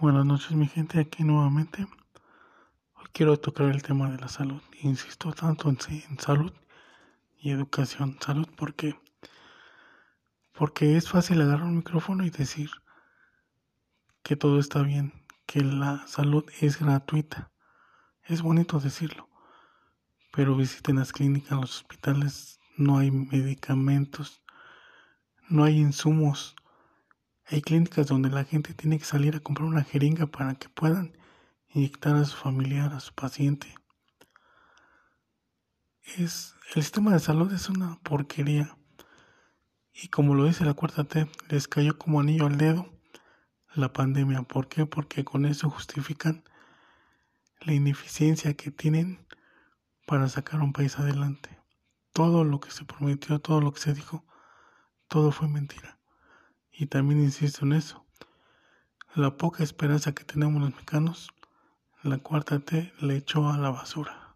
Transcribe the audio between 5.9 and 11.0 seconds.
en salud y educación. Salud porque porque